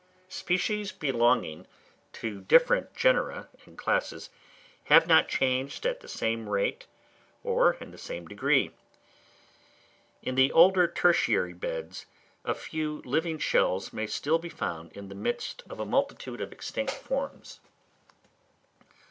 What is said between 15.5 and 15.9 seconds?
of a